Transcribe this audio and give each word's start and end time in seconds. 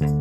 Hola, 0.00 0.12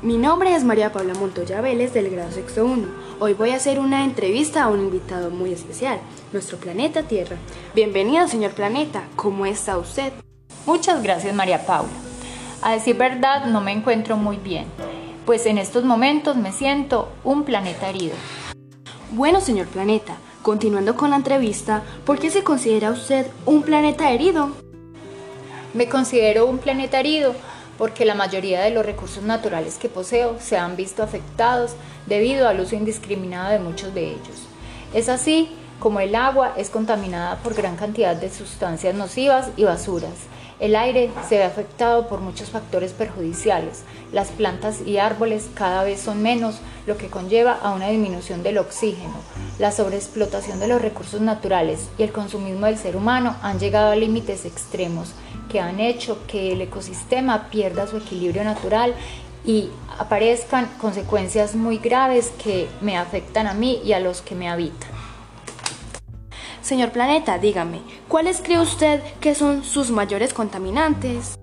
mi 0.00 0.16
nombre 0.16 0.54
es 0.54 0.64
María 0.64 0.90
Paula 0.92 1.12
Montoya 1.14 1.60
Vélez 1.60 1.92
del 1.92 2.08
grado 2.08 2.32
sexto 2.32 2.64
1. 2.64 2.88
Hoy 3.18 3.34
voy 3.34 3.50
a 3.50 3.56
hacer 3.56 3.78
una 3.78 4.04
entrevista 4.04 4.62
a 4.62 4.68
un 4.68 4.80
invitado 4.80 5.30
muy 5.30 5.52
especial, 5.52 6.00
nuestro 6.32 6.56
planeta 6.56 7.02
Tierra. 7.02 7.36
Bienvenido, 7.74 8.26
señor 8.28 8.52
planeta. 8.52 9.02
¿Cómo 9.14 9.44
está 9.44 9.76
usted? 9.76 10.14
Muchas 10.64 11.02
gracias, 11.02 11.34
María 11.34 11.66
Paula. 11.66 11.90
A 12.62 12.72
decir 12.72 12.96
verdad, 12.96 13.44
no 13.46 13.60
me 13.60 13.72
encuentro 13.72 14.16
muy 14.16 14.36
bien, 14.36 14.66
pues 15.30 15.46
en 15.46 15.58
estos 15.58 15.84
momentos 15.84 16.36
me 16.36 16.50
siento 16.50 17.08
un 17.22 17.44
planeta 17.44 17.88
herido. 17.88 18.16
Bueno, 19.12 19.40
señor 19.40 19.68
planeta, 19.68 20.16
continuando 20.42 20.96
con 20.96 21.10
la 21.10 21.14
entrevista, 21.14 21.84
¿por 22.04 22.18
qué 22.18 22.32
se 22.32 22.42
considera 22.42 22.90
usted 22.90 23.28
un 23.46 23.62
planeta 23.62 24.10
herido? 24.10 24.50
Me 25.72 25.88
considero 25.88 26.46
un 26.46 26.58
planeta 26.58 26.98
herido 26.98 27.36
porque 27.78 28.04
la 28.04 28.16
mayoría 28.16 28.62
de 28.62 28.72
los 28.72 28.84
recursos 28.84 29.22
naturales 29.22 29.78
que 29.78 29.88
poseo 29.88 30.36
se 30.40 30.58
han 30.58 30.74
visto 30.74 31.04
afectados 31.04 31.76
debido 32.06 32.48
al 32.48 32.58
uso 32.58 32.74
indiscriminado 32.74 33.52
de 33.52 33.60
muchos 33.60 33.94
de 33.94 34.08
ellos. 34.08 34.48
Es 34.92 35.08
así 35.08 35.48
como 35.78 36.00
el 36.00 36.16
agua 36.16 36.54
es 36.56 36.70
contaminada 36.70 37.36
por 37.36 37.54
gran 37.54 37.76
cantidad 37.76 38.16
de 38.16 38.30
sustancias 38.30 38.96
nocivas 38.96 39.50
y 39.56 39.62
basuras. 39.62 40.26
El 40.60 40.76
aire 40.76 41.10
se 41.26 41.38
ve 41.38 41.44
afectado 41.44 42.06
por 42.06 42.20
muchos 42.20 42.50
factores 42.50 42.92
perjudiciales. 42.92 43.82
Las 44.12 44.28
plantas 44.28 44.82
y 44.86 44.98
árboles 44.98 45.48
cada 45.54 45.82
vez 45.84 46.00
son 46.00 46.20
menos, 46.20 46.56
lo 46.86 46.98
que 46.98 47.08
conlleva 47.08 47.54
a 47.54 47.72
una 47.72 47.88
disminución 47.88 48.42
del 48.42 48.58
oxígeno. 48.58 49.14
La 49.58 49.72
sobreexplotación 49.72 50.60
de 50.60 50.68
los 50.68 50.82
recursos 50.82 51.22
naturales 51.22 51.88
y 51.96 52.02
el 52.02 52.12
consumismo 52.12 52.66
del 52.66 52.76
ser 52.76 52.94
humano 52.94 53.36
han 53.42 53.58
llegado 53.58 53.90
a 53.90 53.96
límites 53.96 54.44
extremos 54.44 55.12
que 55.50 55.60
han 55.60 55.80
hecho 55.80 56.18
que 56.26 56.52
el 56.52 56.60
ecosistema 56.60 57.48
pierda 57.48 57.86
su 57.86 57.96
equilibrio 57.96 58.44
natural 58.44 58.94
y 59.46 59.70
aparezcan 59.98 60.68
consecuencias 60.78 61.54
muy 61.54 61.78
graves 61.78 62.32
que 62.42 62.68
me 62.82 62.98
afectan 62.98 63.46
a 63.46 63.54
mí 63.54 63.80
y 63.82 63.94
a 63.94 64.00
los 64.00 64.20
que 64.20 64.34
me 64.34 64.50
habitan. 64.50 64.99
Señor 66.70 66.92
Planeta, 66.92 67.36
dígame, 67.36 67.80
¿cuáles 68.06 68.40
cree 68.40 68.60
usted 68.60 69.02
que 69.18 69.34
son 69.34 69.64
sus 69.64 69.90
mayores 69.90 70.32
contaminantes? 70.32 71.36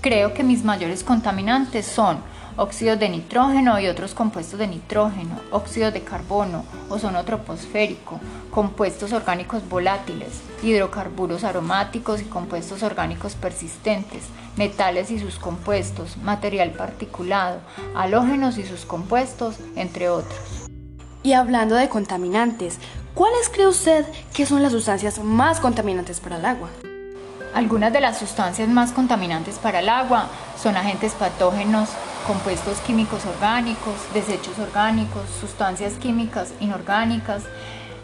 Creo 0.00 0.32
que 0.32 0.44
mis 0.44 0.62
mayores 0.62 1.02
contaminantes 1.02 1.84
son 1.86 2.18
óxidos 2.56 3.00
de 3.00 3.08
nitrógeno 3.08 3.80
y 3.80 3.88
otros 3.88 4.14
compuestos 4.14 4.60
de 4.60 4.68
nitrógeno, 4.68 5.40
óxidos 5.50 5.92
de 5.92 6.02
carbono, 6.02 6.64
ozono 6.88 7.24
troposférico, 7.24 8.20
compuestos 8.52 9.12
orgánicos 9.12 9.68
volátiles, 9.68 10.40
hidrocarburos 10.62 11.42
aromáticos 11.42 12.20
y 12.20 12.26
compuestos 12.26 12.84
orgánicos 12.84 13.34
persistentes, 13.34 14.22
metales 14.56 15.10
y 15.10 15.18
sus 15.18 15.40
compuestos, 15.40 16.16
material 16.18 16.70
particulado, 16.70 17.58
halógenos 17.96 18.56
y 18.56 18.64
sus 18.64 18.84
compuestos, 18.84 19.56
entre 19.74 20.10
otros. 20.10 20.68
Y 21.22 21.34
hablando 21.34 21.74
de 21.74 21.90
contaminantes, 21.90 22.78
¿cuáles 23.14 23.48
cree 23.48 23.66
usted 23.66 24.06
que 24.32 24.46
son 24.46 24.62
las 24.62 24.72
sustancias 24.72 25.18
más 25.18 25.60
contaminantes 25.60 26.20
para 26.20 26.36
el 26.36 26.44
agua? 26.44 26.68
Algunas 27.54 27.92
de 27.92 28.00
las 28.00 28.18
sustancias 28.18 28.68
más 28.68 28.92
contaminantes 28.92 29.58
para 29.58 29.80
el 29.80 29.88
agua 29.88 30.28
son 30.60 30.76
agentes 30.76 31.12
patógenos, 31.14 31.88
compuestos 32.26 32.78
químicos 32.78 33.26
orgánicos, 33.26 33.94
desechos 34.14 34.58
orgánicos, 34.58 35.22
sustancias 35.40 35.94
químicas 35.94 36.52
inorgánicas, 36.60 37.42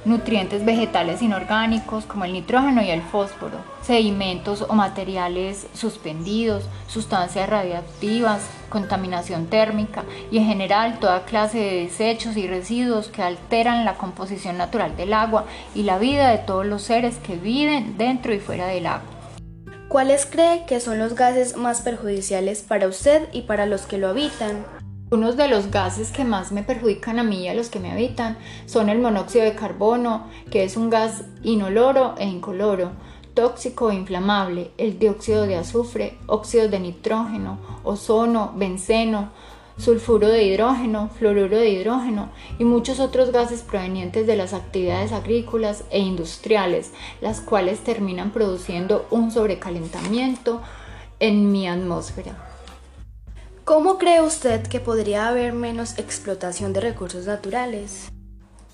nutrientes 0.06 0.64
vegetales 0.64 1.20
inorgánicos 1.20 2.06
como 2.06 2.24
el 2.24 2.32
nitrógeno 2.32 2.80
y 2.82 2.90
el 2.90 3.02
fósforo, 3.02 3.58
sedimentos 3.82 4.62
o 4.62 4.72
materiales 4.72 5.66
suspendidos, 5.74 6.64
sustancias 6.86 7.50
radiactivas, 7.50 8.42
contaminación 8.70 9.46
térmica 9.46 10.04
y 10.30 10.38
en 10.38 10.46
general 10.46 11.00
toda 11.00 11.24
clase 11.24 11.58
de 11.58 11.82
desechos 11.82 12.36
y 12.36 12.46
residuos 12.46 13.08
que 13.08 13.22
alteran 13.22 13.84
la 13.84 13.94
composición 13.94 14.56
natural 14.56 14.96
del 14.96 15.12
agua 15.12 15.44
y 15.74 15.82
la 15.82 15.98
vida 15.98 16.30
de 16.30 16.38
todos 16.38 16.64
los 16.64 16.82
seres 16.82 17.16
que 17.18 17.36
viven 17.36 17.98
dentro 17.98 18.32
y 18.32 18.38
fuera 18.38 18.68
del 18.68 18.86
agua. 18.86 19.10
¿Cuáles 19.88 20.26
cree 20.26 20.66
que 20.66 20.80
son 20.80 20.98
los 20.98 21.14
gases 21.14 21.56
más 21.56 21.80
perjudiciales 21.80 22.62
para 22.62 22.86
usted 22.86 23.28
y 23.32 23.42
para 23.42 23.66
los 23.66 23.82
que 23.82 23.98
lo 23.98 24.08
habitan? 24.08 24.64
Unos 25.08 25.36
de 25.36 25.46
los 25.46 25.70
gases 25.70 26.10
que 26.10 26.24
más 26.24 26.50
me 26.50 26.64
perjudican 26.64 27.20
a 27.20 27.22
mí 27.22 27.44
y 27.44 27.48
a 27.48 27.54
los 27.54 27.68
que 27.68 27.78
me 27.78 27.92
habitan 27.92 28.36
son 28.66 28.88
el 28.88 28.98
monóxido 28.98 29.44
de 29.44 29.54
carbono, 29.54 30.26
que 30.50 30.64
es 30.64 30.76
un 30.76 30.90
gas 30.90 31.22
inoloro 31.44 32.16
e 32.18 32.24
incoloro, 32.26 32.90
tóxico 33.32 33.92
e 33.92 33.94
inflamable, 33.94 34.72
el 34.78 34.98
dióxido 34.98 35.46
de 35.46 35.58
azufre, 35.58 36.18
óxidos 36.26 36.72
de 36.72 36.80
nitrógeno, 36.80 37.60
ozono, 37.84 38.52
benceno, 38.56 39.30
sulfuro 39.78 40.26
de 40.26 40.42
hidrógeno, 40.42 41.08
fluoruro 41.16 41.56
de 41.56 41.70
hidrógeno 41.70 42.30
y 42.58 42.64
muchos 42.64 42.98
otros 42.98 43.30
gases 43.30 43.62
provenientes 43.62 44.26
de 44.26 44.34
las 44.34 44.54
actividades 44.54 45.12
agrícolas 45.12 45.84
e 45.90 46.00
industriales, 46.00 46.92
las 47.20 47.40
cuales 47.40 47.78
terminan 47.84 48.32
produciendo 48.32 49.06
un 49.12 49.30
sobrecalentamiento 49.30 50.62
en 51.20 51.52
mi 51.52 51.68
atmósfera. 51.68 52.45
¿Cómo 53.66 53.98
cree 53.98 54.22
usted 54.22 54.64
que 54.68 54.78
podría 54.78 55.26
haber 55.26 55.52
menos 55.52 55.98
explotación 55.98 56.72
de 56.72 56.80
recursos 56.80 57.26
naturales? 57.26 58.12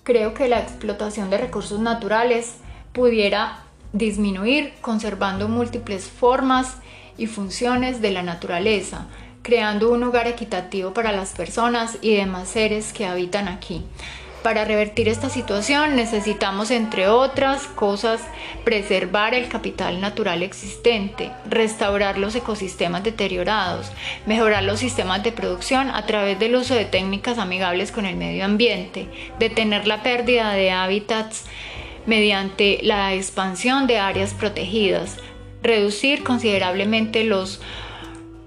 Creo 0.02 0.34
que 0.34 0.48
la 0.48 0.60
explotación 0.60 1.30
de 1.30 1.38
recursos 1.38 1.80
naturales 1.80 2.56
pudiera 2.92 3.62
disminuir 3.94 4.74
conservando 4.82 5.48
múltiples 5.48 6.04
formas 6.10 6.76
y 7.16 7.26
funciones 7.26 8.02
de 8.02 8.10
la 8.10 8.22
naturaleza, 8.22 9.06
creando 9.40 9.90
un 9.90 10.02
hogar 10.02 10.28
equitativo 10.28 10.92
para 10.92 11.12
las 11.12 11.30
personas 11.30 11.96
y 12.02 12.14
demás 12.14 12.48
seres 12.48 12.92
que 12.92 13.06
habitan 13.06 13.48
aquí. 13.48 13.86
Para 14.42 14.64
revertir 14.64 15.08
esta 15.08 15.30
situación 15.30 15.94
necesitamos, 15.94 16.72
entre 16.72 17.06
otras 17.06 17.68
cosas, 17.68 18.20
preservar 18.64 19.34
el 19.34 19.48
capital 19.48 20.00
natural 20.00 20.42
existente, 20.42 21.30
restaurar 21.48 22.18
los 22.18 22.34
ecosistemas 22.34 23.04
deteriorados, 23.04 23.92
mejorar 24.26 24.64
los 24.64 24.80
sistemas 24.80 25.22
de 25.22 25.30
producción 25.30 25.90
a 25.90 26.06
través 26.06 26.40
del 26.40 26.56
uso 26.56 26.74
de 26.74 26.84
técnicas 26.84 27.38
amigables 27.38 27.92
con 27.92 28.04
el 28.04 28.16
medio 28.16 28.44
ambiente, 28.44 29.06
detener 29.38 29.86
la 29.86 30.02
pérdida 30.02 30.52
de 30.52 30.72
hábitats 30.72 31.44
mediante 32.06 32.80
la 32.82 33.14
expansión 33.14 33.86
de 33.86 34.00
áreas 34.00 34.34
protegidas, 34.34 35.18
reducir 35.62 36.24
considerablemente 36.24 37.22
los 37.22 37.60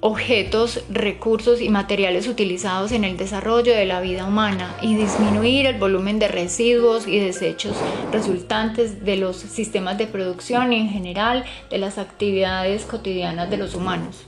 objetos, 0.05 0.83
recursos 0.87 1.61
y 1.61 1.69
materiales 1.69 2.27
utilizados 2.27 2.91
en 2.91 3.03
el 3.03 3.17
desarrollo 3.17 3.73
de 3.73 3.87
la 3.87 4.01
vida 4.01 4.27
humana 4.27 4.75
y 4.79 4.95
disminuir 4.95 5.65
el 5.65 5.79
volumen 5.79 6.19
de 6.19 6.27
residuos 6.27 7.07
y 7.07 7.19
desechos 7.19 7.75
resultantes 8.11 9.03
de 9.03 9.17
los 9.17 9.35
sistemas 9.35 9.97
de 9.97 10.05
producción 10.05 10.73
y 10.73 10.79
en 10.79 10.89
general 10.89 11.43
de 11.71 11.79
las 11.79 11.97
actividades 11.97 12.83
cotidianas 12.83 13.49
de 13.49 13.57
los 13.57 13.73
humanos. 13.73 14.27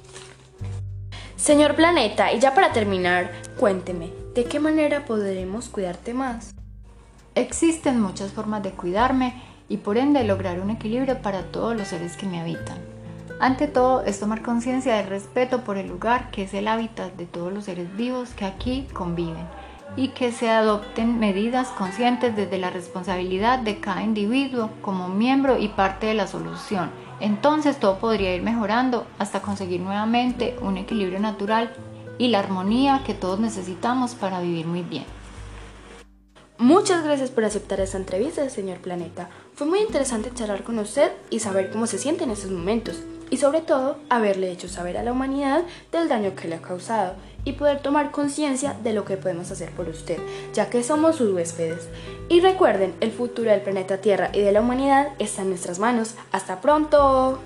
Señor 1.36 1.76
Planeta, 1.76 2.34
y 2.34 2.40
ya 2.40 2.56
para 2.56 2.74
terminar, 2.74 3.32
cuénteme, 3.60 4.10
¿de 4.34 4.46
qué 4.46 4.60
manera 4.60 5.06
podremos 5.06 5.70
cuidarte 5.70 6.16
más? 6.16 6.56
Existen 7.36 8.02
muchas 8.02 8.32
formas 8.32 8.64
de 8.64 8.72
cuidarme 8.72 9.44
y 9.70 9.78
por 9.78 10.00
ende 10.00 10.24
lograr 10.24 10.60
un 10.60 10.72
equilibrio 10.72 11.22
para 11.22 11.44
todos 11.44 11.78
los 11.78 11.90
seres 11.90 12.18
que 12.18 12.26
me 12.26 12.42
habitan. 12.42 12.97
Ante 13.40 13.68
todo 13.68 14.02
es 14.02 14.20
tomar 14.20 14.42
conciencia 14.42 14.96
del 14.96 15.08
respeto 15.08 15.62
por 15.62 15.78
el 15.78 15.88
lugar 15.88 16.32
que 16.32 16.44
es 16.44 16.56
el 16.56 16.68
hábitat 16.68 17.14
de 17.14 17.28
todos 17.28 17.54
los 17.54 17.66
seres 17.66 17.96
vivos 17.96 18.32
que 18.32 18.46
aquí 18.46 18.88
conviven 18.94 19.46
y 19.96 20.10
que 20.10 20.32
se 20.32 20.50
adopten 20.50 21.20
medidas 21.20 21.68
conscientes 21.68 22.36
desde 22.36 22.58
la 22.58 22.72
responsabilidad 22.72 23.60
de 23.60 23.80
cada 23.80 24.02
individuo 24.02 24.72
como 24.82 25.08
miembro 25.10 25.60
y 25.60 25.68
parte 25.68 26.08
de 26.08 26.16
la 26.16 26.26
solución. 26.26 26.90
Entonces 27.20 27.80
todo 27.80 28.00
podría 28.00 28.34
ir 28.34 28.42
mejorando 28.42 29.06
hasta 29.20 29.44
conseguir 29.44 29.82
nuevamente 29.82 30.56
un 30.62 30.78
equilibrio 30.78 31.20
natural 31.20 31.72
y 32.18 32.30
la 32.30 32.40
armonía 32.40 33.04
que 33.06 33.14
todos 33.14 33.40
necesitamos 33.40 34.16
para 34.16 34.42
vivir 34.42 34.66
muy 34.66 34.82
bien. 34.82 35.06
Muchas 36.58 37.04
gracias 37.04 37.30
por 37.30 37.46
aceptar 37.46 37.80
esta 37.82 37.98
entrevista, 37.98 38.50
señor 38.50 38.80
Planeta. 38.80 39.30
Fue 39.54 39.68
muy 39.68 39.80
interesante 39.80 40.34
charlar 40.34 40.64
con 40.64 40.80
usted 40.80 41.12
y 41.30 41.40
saber 41.40 41.70
cómo 41.72 41.86
se 41.86 42.00
siente 42.00 42.24
en 42.24 42.32
estos 42.32 42.50
momentos 42.50 43.04
y 43.30 43.38
sobre 43.38 43.62
todo 43.62 43.98
haberle 44.10 44.52
hecho 44.52 44.68
saber 44.68 44.98
a 44.98 45.04
la 45.04 45.12
humanidad 45.12 45.64
del 45.92 46.10
daño 46.10 46.36
que 46.36 46.48
le 46.48 46.56
ha 46.56 46.62
causado 46.62 47.16
y 47.44 47.54
poder 47.54 47.82
tomar 47.82 48.12
conciencia 48.12 48.76
de 48.84 48.94
lo 48.94 49.06
que 49.06 49.18
podemos 49.18 49.50
hacer 49.52 49.72
por 49.72 49.88
usted, 49.88 50.18
ya 50.54 50.70
que 50.70 50.84
somos 50.84 51.16
sus 51.16 51.34
huéspedes. 51.34 51.88
Y 52.30 52.42
recuerden, 52.42 52.94
el 53.00 53.12
futuro 53.12 53.52
del 53.52 53.62
planeta 53.62 54.00
Tierra 54.00 54.30
y 54.34 54.42
de 54.42 54.52
la 54.52 54.62
humanidad 54.62 55.14
está 55.18 55.44
en 55.44 55.50
nuestras 55.50 55.80
manos. 55.80 56.16
¡Hasta 56.32 56.60
pronto! 56.60 57.40